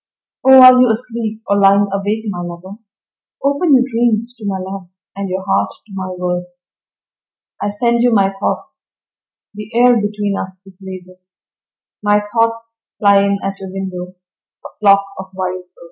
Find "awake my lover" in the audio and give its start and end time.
1.93-2.79